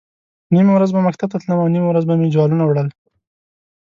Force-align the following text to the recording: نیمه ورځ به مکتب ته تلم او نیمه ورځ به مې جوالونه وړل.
نیمه 0.53 0.71
ورځ 0.75 0.89
به 0.95 1.01
مکتب 1.07 1.29
ته 1.33 1.37
تلم 1.41 1.59
او 1.63 1.71
نیمه 1.73 1.87
ورځ 1.89 2.03
به 2.07 2.15
مې 2.19 2.27
جوالونه 2.33 2.63
وړل. 2.65 2.87